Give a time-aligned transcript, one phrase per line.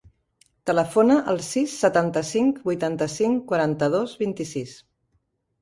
[0.69, 4.75] Telefona al sis, setanta-cinc, vuitanta-cinc, quaranta-dos, vint-i-sis.